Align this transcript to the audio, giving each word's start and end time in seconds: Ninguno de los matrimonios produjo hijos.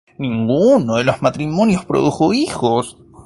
Ninguno 0.17 0.95
de 0.95 1.03
los 1.03 1.21
matrimonios 1.21 1.85
produjo 1.85 2.33
hijos. 2.33 2.97